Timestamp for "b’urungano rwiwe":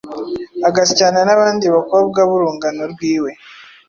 2.29-3.31